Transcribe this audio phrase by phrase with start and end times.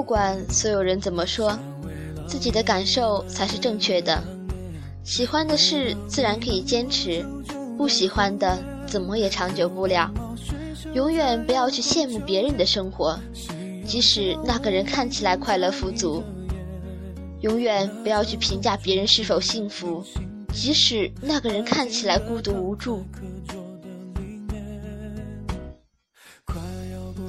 [0.00, 1.54] 不管所有人怎么说，
[2.26, 4.18] 自己的感受才是正确的。
[5.04, 7.22] 喜欢的事自然可以坚持，
[7.76, 10.10] 不喜欢的怎么也长久不了。
[10.94, 13.20] 永远不要去羡慕别人的生活，
[13.86, 16.22] 即使那个人看起来快乐富足；
[17.42, 20.02] 永远不要去评价别人是否幸福，
[20.50, 23.04] 即使那个人看起来孤独无助。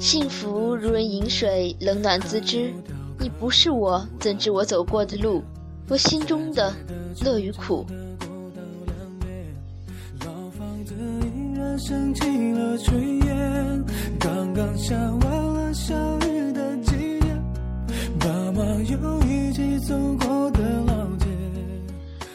[0.02, 2.74] 幸福如人饮水，冷暖自知。
[3.20, 5.44] 你不是我，怎知我走过的路，
[5.88, 6.74] 我心中的
[7.20, 7.86] 乐与苦。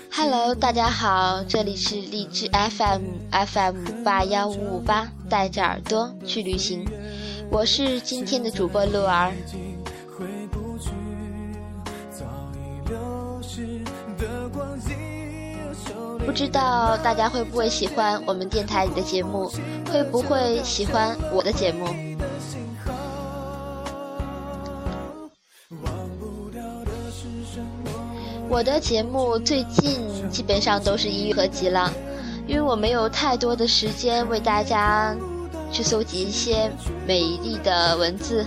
[0.10, 6.86] Hello，大家好，这里是荔枝 FM FM 八幺五五八，带着耳朵去旅行。
[7.58, 9.34] 我是今天的主播鹿儿。
[16.24, 19.52] 不知道大家会不会喜欢我们电台里的节目，
[19.92, 21.88] 会不会喜欢我的节目？
[28.48, 31.92] 我的节目最近基本上都是音乐合集了，
[32.46, 35.18] 因为我没有太多的时间为大家。
[35.72, 36.72] 去搜集一些
[37.06, 38.46] 美丽的文字，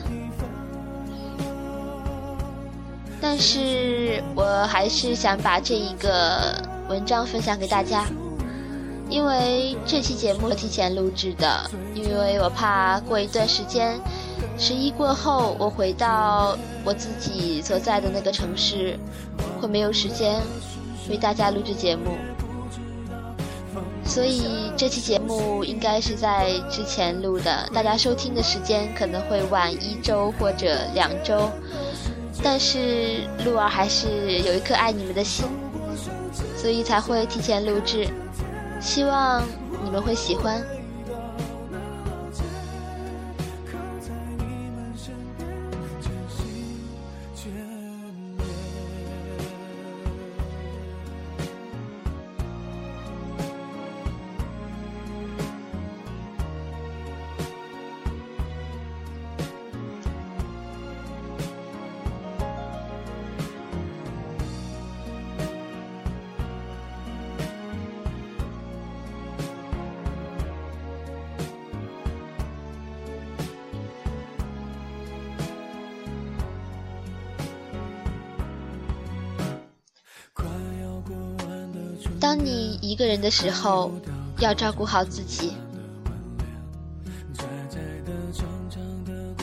[3.21, 8.07] 但是我还是想把这一个文章分享给大家，
[9.09, 14.01] 因为这期节目提前录制的，因为我怕过一段时间，
[14.59, 18.99] 十一过后我回到我自己所在的那个城市，
[19.61, 20.41] 会没有时间
[21.09, 22.17] 为大家录制节目。
[24.11, 31.49] 所以这期节目应该是在之前录的，大家收听的时间可能会晚一周或者两周，
[32.43, 35.47] 但是鹿儿还是有一颗爱你们的心，
[36.57, 38.09] 所以才会提前录制，
[38.81, 39.45] 希望
[39.85, 40.61] 你们会喜欢。
[83.01, 83.91] 个人的时候，
[84.41, 85.55] 要照顾好自己。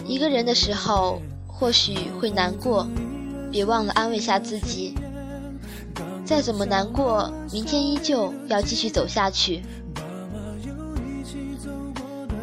[0.06, 2.88] 一个人的时候，或许会难过，
[3.52, 4.94] 别忘了安慰下自己。
[6.24, 9.64] 再怎么难过，明天依旧要继续走下去。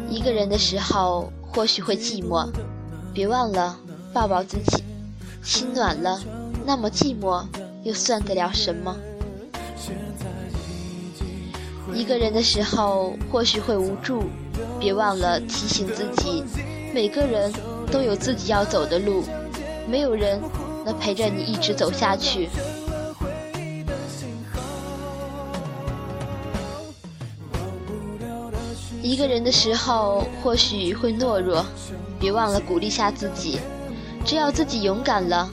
[0.09, 2.49] 一个人的时候，或许会寂寞，
[3.13, 3.79] 别忘了
[4.11, 4.83] 抱抱自己。
[5.41, 6.19] 心暖了，
[6.65, 7.45] 那么寂寞
[7.83, 8.93] 又算得了什么？
[11.95, 14.25] 一个人的时候，或许会无助，
[14.77, 16.43] 别忘了提醒自己，
[16.93, 17.51] 每个人
[17.89, 19.23] 都有自己要走的路，
[19.87, 20.41] 没有人
[20.85, 22.49] 能陪着你一直走下去。
[29.01, 31.65] 一个人的时候，或许会懦弱，
[32.19, 33.57] 别忘了鼓励下自己，
[34.25, 35.49] 只要自己勇敢了，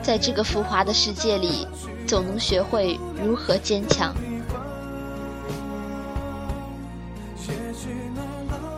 [0.00, 1.66] 在这个浮华的世界里，
[2.06, 2.96] 总能学会
[3.26, 4.14] 如何坚强。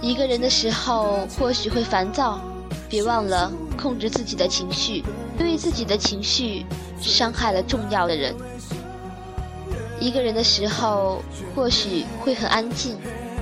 [0.01, 2.41] 一个人的时候，或许会烦躁，
[2.89, 5.05] 别忘了控制自己的情绪，
[5.39, 6.67] 因为自己的情绪
[7.01, 8.35] 伤害了重要的人。
[10.01, 11.23] 一个人的时候，
[11.55, 12.97] 或许会很安静，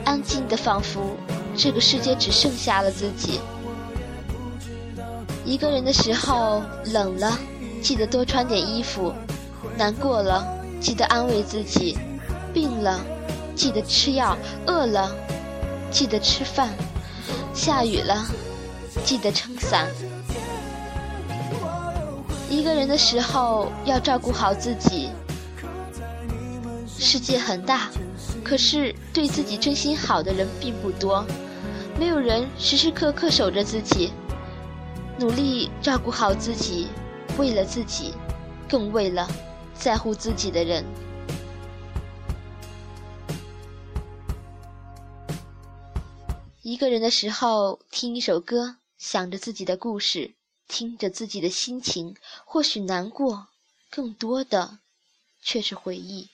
[0.04, 1.16] 安静的仿佛
[1.56, 3.40] 这个世界只剩下了自己。
[5.46, 6.62] 一个人的时候，
[6.92, 7.38] 冷了，
[7.82, 9.10] 记得多穿点衣服；
[9.78, 10.46] 难过了，
[10.78, 11.96] 记得安慰自己；
[12.52, 13.00] 病了，
[13.56, 15.10] 记得吃药；饿了。
[15.90, 16.70] 记得吃饭，
[17.52, 18.24] 下雨了，
[19.04, 19.88] 记得撑伞。
[22.48, 25.10] 一个人的时候要照顾好自己。
[26.98, 27.88] 世界很大，
[28.44, 31.24] 可是对自己真心好的人并不多，
[31.98, 34.12] 没有人时时刻刻守着自己。
[35.18, 36.88] 努力照顾好自己，
[37.36, 38.14] 为了自己，
[38.68, 39.28] 更为了
[39.74, 40.84] 在乎自己的人。
[46.70, 50.34] 一个人的时候，听一首歌，想着自己的故事，
[50.68, 52.14] 听着自己的心情，
[52.44, 53.48] 或许难过，
[53.90, 54.78] 更多的
[55.42, 56.28] 却是回忆。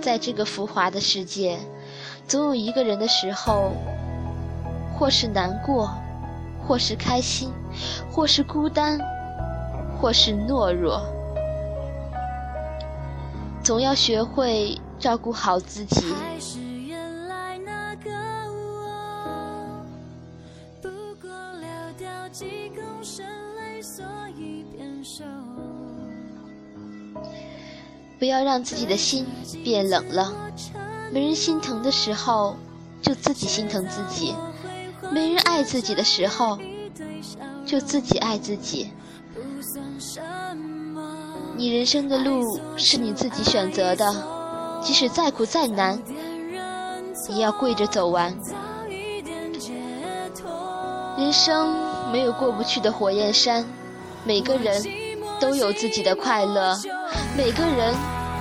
[0.00, 1.60] 在这个浮华的世界，
[2.26, 3.70] 总有一个人的时候，
[4.98, 5.90] 或是难过，
[6.66, 7.52] 或是开心，
[8.10, 8.98] 或是孤单，
[10.00, 11.00] 或是懦弱，
[13.62, 16.14] 总要学会照顾好自己。
[28.18, 29.26] 不要让自己的心
[29.64, 30.32] 变冷了。
[31.12, 32.54] 没人心疼的时候，
[33.02, 34.32] 就自己心疼自己；
[35.12, 36.58] 没人爱自己的时候，
[37.66, 38.90] 就自己爱自己。
[41.54, 44.10] 你人生的路是你自己选择的，
[44.82, 46.00] 即使再苦再难，
[47.28, 48.34] 也要跪着走完。
[51.18, 51.76] 人生
[52.10, 53.64] 没有过不去的火焰山，
[54.24, 54.82] 每个人
[55.38, 56.74] 都有自己的快乐。
[57.36, 57.94] 每个人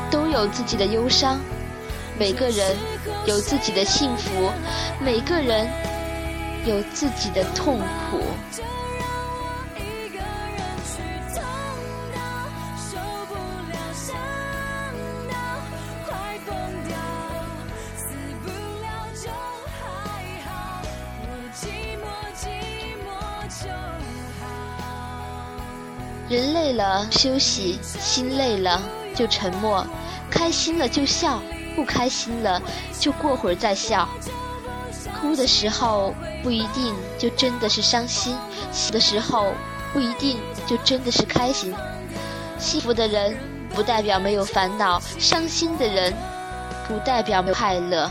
[0.09, 1.37] 都有自己的忧伤，
[2.17, 2.75] 每个人
[3.25, 4.49] 有自己的幸福，
[4.99, 5.67] 每个人
[6.65, 8.21] 有自己的痛苦。
[26.29, 28.81] 人累了休息，心累了
[29.13, 29.85] 就沉默，
[30.29, 31.41] 开心了就笑，
[31.75, 32.61] 不开心了
[32.97, 34.07] 就过会儿再笑。
[35.21, 38.35] 哭的时候不一定就真的是伤心，
[38.71, 39.53] 喜的时候
[39.93, 41.73] 不一定就真的是开心。
[42.57, 43.37] 幸福的人
[43.69, 46.11] 不代表没有烦恼，伤心的人
[46.87, 48.09] 不代表没有快乐。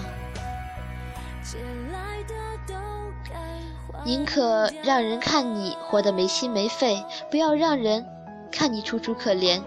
[4.05, 8.07] 宁可让人看你活得没心没肺，不要让人
[8.51, 9.61] 看你楚楚可怜。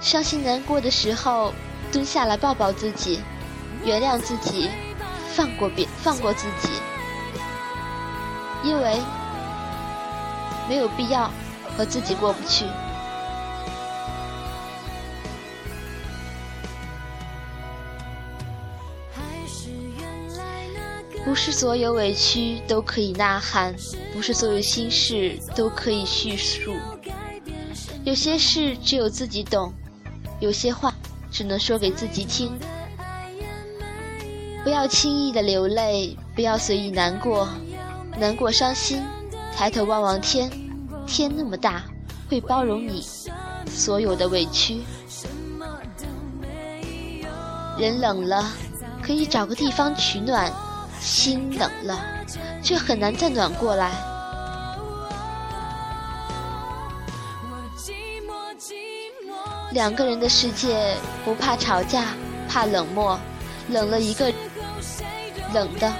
[0.00, 1.52] 伤心难过的时候，
[1.92, 3.20] 蹲下来抱抱自己，
[3.84, 4.68] 原谅自己，
[5.34, 6.68] 放过别放过自己，
[8.62, 9.00] 因为
[10.68, 11.30] 没有必要
[11.76, 12.66] 和自己过不去。
[21.24, 23.74] 不是所有委屈都可以呐喊，
[24.12, 26.76] 不是所有心事都可以叙述。
[28.04, 29.72] 有些事只有自己懂，
[30.40, 30.92] 有些话
[31.30, 32.52] 只能说给自己听。
[34.64, 37.48] 不要轻易的流泪，不要随意难过，
[38.16, 39.02] 难过伤心，
[39.54, 40.50] 抬头望望天，
[41.06, 41.82] 天那么大，
[42.30, 43.04] 会包容你
[43.68, 44.82] 所有的委屈。
[47.76, 48.44] 人冷了，
[49.02, 50.52] 可以找个地方取暖。
[51.00, 51.98] 心冷了，
[52.62, 53.90] 却很难再暖过来。
[59.72, 62.14] 两个人的世界，不怕吵架，
[62.48, 63.18] 怕冷漠。
[63.68, 64.32] 冷了一个，
[65.52, 65.92] 冷的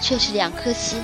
[0.00, 1.02] 却是两颗心。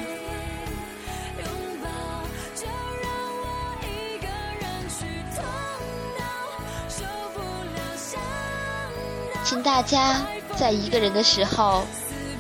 [9.45, 10.21] 请大家
[10.57, 11.85] 在一个人的时候。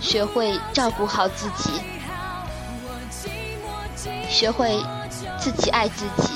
[0.01, 1.71] 学会照顾好自己，
[4.29, 4.79] 学会
[5.39, 6.29] 自己爱自己。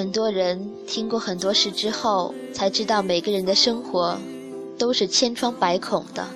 [0.00, 4.16] 很多人，听过很多事之后，才知道每个人的生活
[4.78, 6.26] 都是千疮百孔的。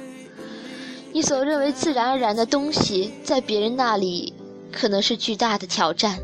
[1.14, 4.35] 你所认为自然而然的东西，在别人那里
[4.71, 6.18] 可能是巨大的挑战。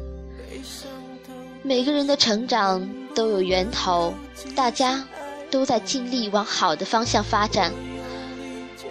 [1.62, 4.12] 每个人的成长都有源头，
[4.54, 5.02] 大家
[5.50, 7.72] 都在尽力往好的方向发展。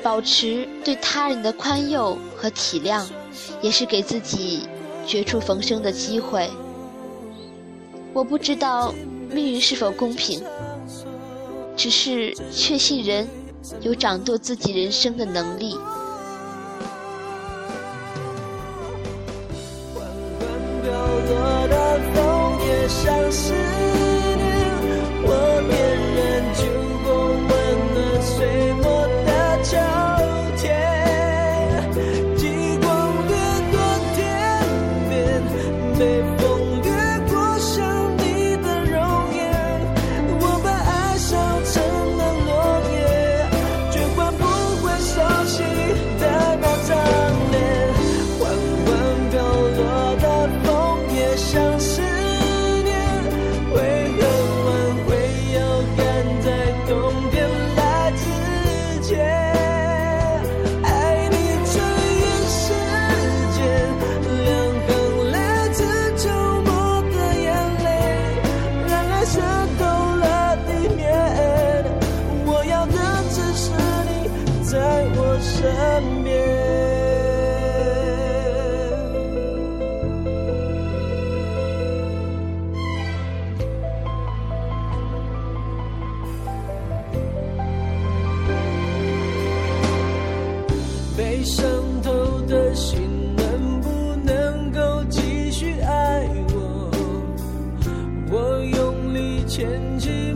[0.01, 3.05] 保持对他人的宽宥和体谅，
[3.61, 4.67] 也是给自己
[5.05, 6.49] 绝处逢生的机会。
[8.13, 8.93] 我不知道
[9.31, 10.41] 命运是否公平，
[11.77, 13.27] 只是确信人
[13.81, 15.75] 有掌舵自己人生的能力。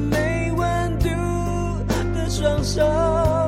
[0.09, 1.09] 没温度
[2.13, 3.42] 的双手。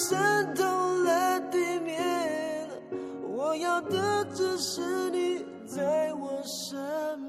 [0.00, 0.64] 渗透
[1.04, 2.66] 了地面，
[3.22, 6.78] 我要的只是你在我身
[7.18, 7.19] 边。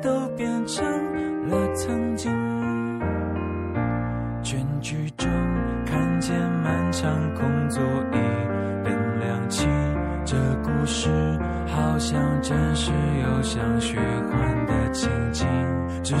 [0.00, 0.84] 都变成
[1.48, 2.30] 了曾经。
[4.42, 5.28] 全剧终，
[5.84, 8.16] 看见漫长空座椅，
[8.84, 9.66] 灯亮起。
[10.24, 11.08] 这故事
[11.66, 15.46] 好像真实又像虚幻的情景，
[16.02, 16.14] 只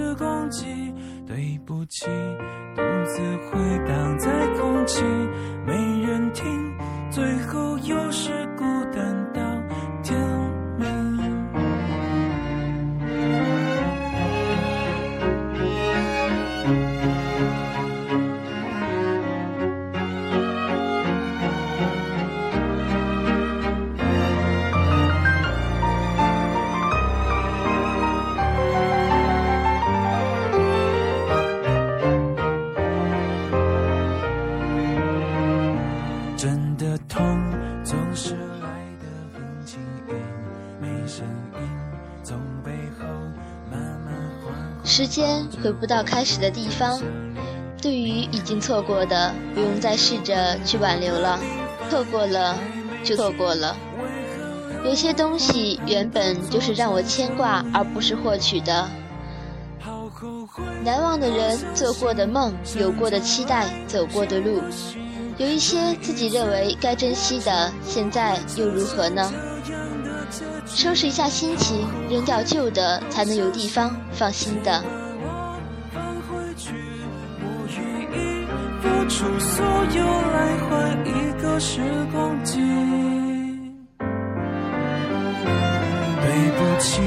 [0.00, 0.66] 个时光机。
[1.26, 2.06] 对不起，
[2.74, 5.04] 独自回荡在空气，
[5.64, 6.74] 没人听，
[7.10, 8.32] 最后又是
[45.10, 47.02] 间回不到开始的地方，
[47.82, 51.38] 对于已经错过的，不用再试着去挽留了，
[51.90, 52.56] 错过了
[53.02, 53.76] 就错过了。
[54.84, 58.88] 有些东西原本就是让我牵挂，而不是获取的。
[60.84, 64.62] 难忘的人，做过的梦，有过的期待，走过的路，
[65.38, 69.30] 有一些自己认为该珍惜的，现在又如何呢？
[70.66, 74.82] 收拾一下心情，扔掉旧的，才能有地方放新的。
[79.10, 80.70] 出所有来换
[81.04, 81.10] 一
[81.42, 81.80] 个时
[82.12, 82.60] 光机。
[86.22, 87.02] 对不起，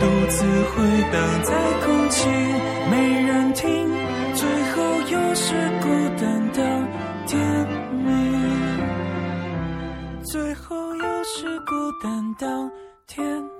[0.00, 0.74] 独自回
[1.12, 1.54] 荡在
[1.86, 2.28] 空气，
[2.90, 3.64] 没人听，
[4.34, 5.88] 最后又是孤
[6.20, 6.60] 单到
[7.26, 7.38] 天
[7.92, 8.04] 明。
[10.24, 12.46] 最后又是孤单到
[13.06, 13.55] 天明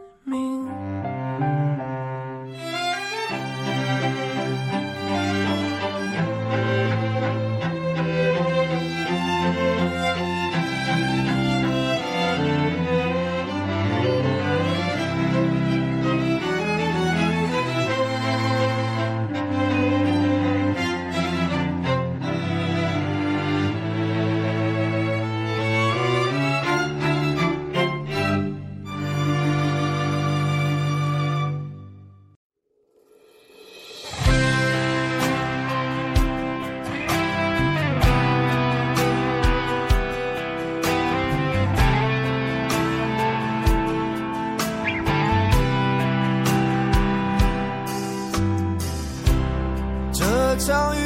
[50.58, 51.00] 这场雨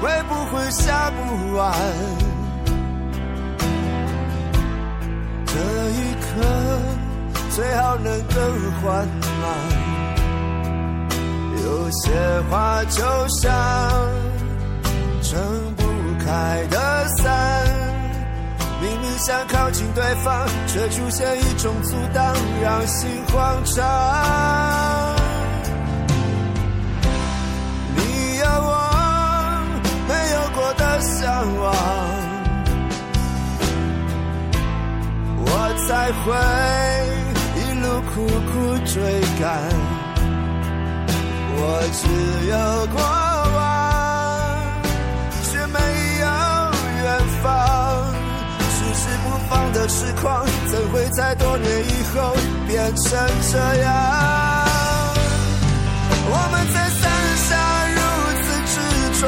[0.00, 1.72] 会不会下不完？
[5.46, 5.52] 这
[5.90, 6.30] 一刻
[7.50, 9.06] 最好能更缓
[9.42, 9.44] 慢。
[11.62, 12.10] 有些
[12.50, 13.52] 话就像
[15.22, 15.84] 撑不
[16.24, 17.66] 开的伞，
[18.80, 24.91] 明明想靠近对方，却出现一种阻挡，让心慌张。
[31.02, 31.74] 向往，
[35.44, 35.46] 我
[35.86, 35.90] 才
[36.22, 36.24] 会
[37.58, 38.14] 一路苦
[38.50, 38.52] 苦
[38.86, 38.94] 追
[39.40, 39.42] 赶。
[41.54, 41.60] 我
[41.92, 42.00] 只
[42.48, 42.54] 有
[42.94, 42.96] 过
[43.56, 43.60] 往，
[45.50, 45.76] 却没
[46.20, 46.26] 有
[47.02, 47.04] 远
[47.42, 47.44] 方。
[48.70, 50.22] 迟迟不放的痴狂，
[50.70, 52.16] 怎会在多年以后
[52.66, 53.04] 变成
[53.50, 53.90] 这样？
[56.24, 57.02] 我们在伞
[57.36, 57.50] 下
[57.94, 57.98] 如
[58.42, 58.74] 此执
[59.20, 59.22] 着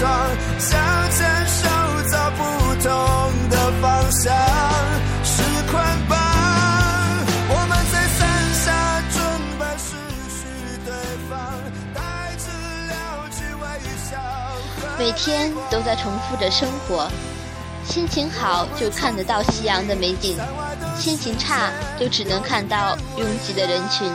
[0.00, 0.08] 碰撞，
[0.58, 1.68] 想牵手
[2.10, 2.42] 找不
[2.82, 4.34] 同的方向，
[5.22, 6.18] 是捆绑。
[7.48, 8.18] 我们在伞
[8.54, 9.20] 下准
[9.58, 9.90] 备失
[10.30, 10.40] 去
[10.86, 10.90] 对
[11.28, 11.36] 方，
[11.94, 12.00] 带
[12.38, 12.48] 着
[12.88, 13.62] 了解微
[14.10, 14.16] 笑
[14.98, 17.06] 每天都在重复着生活，
[17.84, 20.38] 心情好就看得到夕阳的美景，
[20.98, 24.10] 心情差就只能看到拥挤的人群。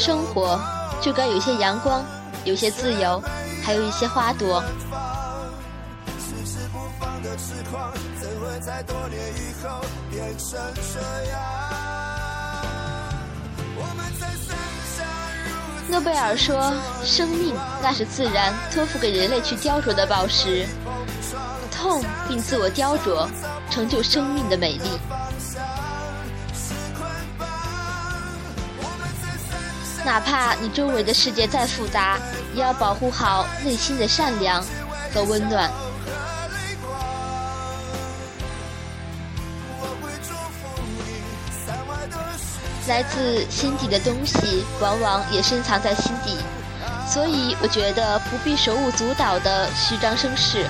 [0.00, 0.58] 生活
[0.98, 2.02] 就该有些阳光，
[2.44, 3.22] 有些自由，
[3.62, 4.64] 还有一些花朵。
[15.86, 16.72] 诺贝尔说
[17.04, 20.66] ：“生命那是自然托付给人类去雕琢的宝石，
[21.70, 23.28] 痛并自我雕琢，
[23.70, 24.98] 成就生命的美丽。
[30.04, 32.18] 哪怕你周围的世界再复杂，
[32.54, 34.64] 也要保护好内心的善良
[35.14, 35.70] 和温暖。”
[42.88, 46.36] 来自心底的东西，往往也深藏在心底，
[47.06, 50.68] 所以我觉得不必手舞足蹈的虚张声势，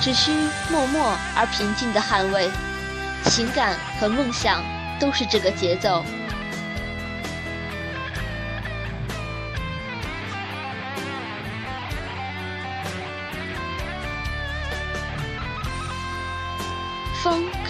[0.00, 0.32] 只需
[0.68, 2.50] 默默而平静的捍卫。
[3.26, 4.64] 情感和梦想
[4.98, 6.04] 都是这个节奏。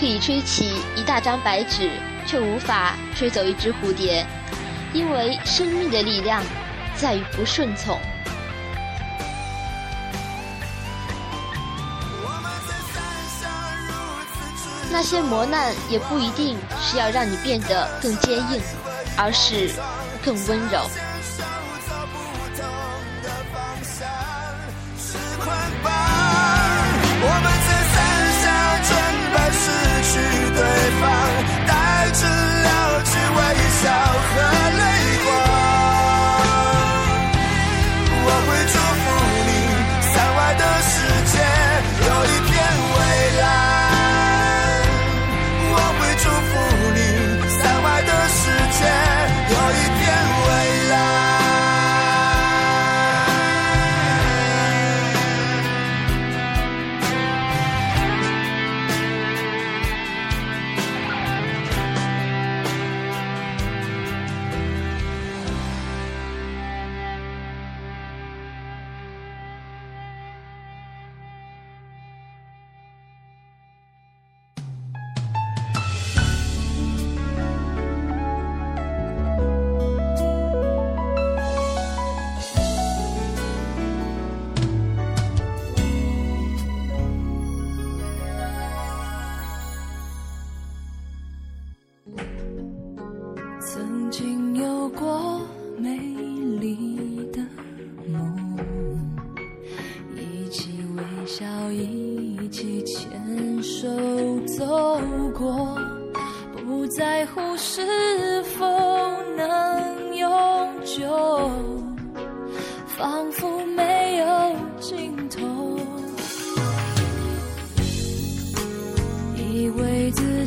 [0.04, 1.90] 可以吹起一大张白纸。
[2.26, 4.26] 却无法吹走一只蝴蝶，
[4.94, 6.42] 因为生命的力量
[6.96, 7.98] 在于不顺从。
[14.90, 18.62] 那些磨难也不一定是要让你变得更坚硬，
[19.18, 19.70] 而是
[20.24, 20.88] 更温柔。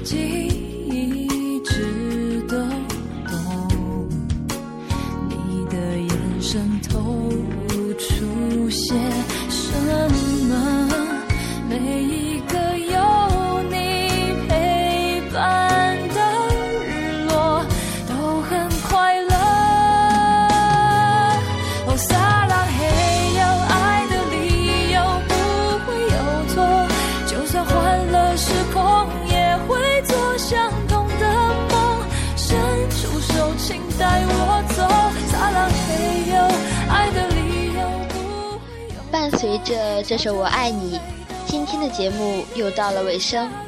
[0.09, 0.46] Jesus.
[40.47, 40.97] 我爱你》，
[41.45, 43.66] 今天的节目又到了尾声。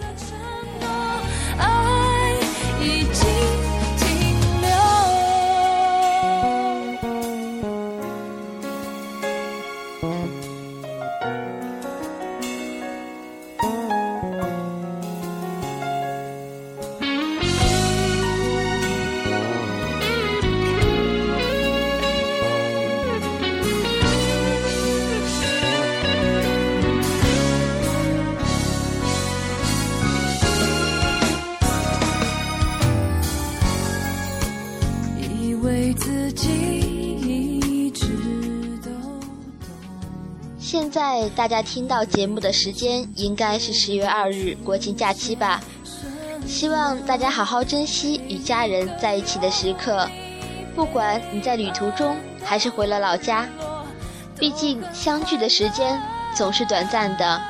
[41.35, 45.61] 大家听到节目的时间应该是十月二日国庆假期吧？
[46.47, 50.09] 希望大家好好珍惜与家人在一起的时刻，
[50.75, 53.47] 不管你在旅途中还是回了老家，
[54.37, 56.01] 毕竟相聚的时间
[56.35, 57.41] 总是短暂的。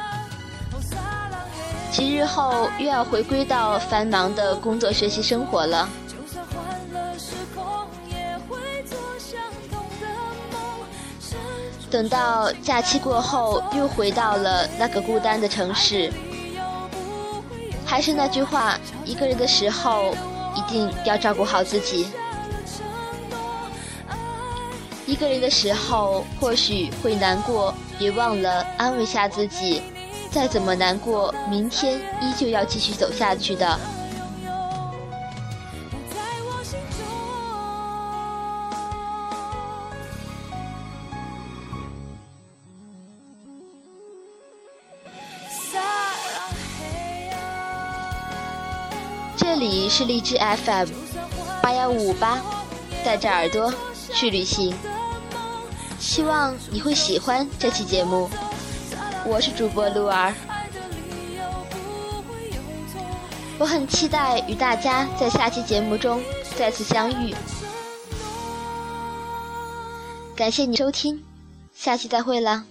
[1.91, 5.89] 几日后又要回归到繁忙的工作学习生活了。
[11.89, 16.12] 等到假期过后，又回到了那个孤单的城市。
[17.86, 20.15] 还是那句话，一个人的时候，
[20.56, 22.08] 一定要照顾好自己。
[25.08, 29.82] 一个人的时候，或许会难过，别忘了安慰下自己，
[30.30, 33.80] 再怎么难过，明天依旧要继续走下去的。
[49.39, 50.89] 这里是荔枝 FM
[51.63, 52.41] 八幺五五八，
[53.06, 53.73] 带着耳朵
[54.13, 54.75] 去旅行。
[55.97, 58.30] 希望你会喜欢这期节目。
[59.25, 60.34] 我是主播鹿儿，
[63.58, 66.21] 我很期待与大家在下期节目中
[66.58, 67.34] 再次相遇。
[70.36, 71.23] 感谢你收听，
[71.73, 72.65] 下期再会了。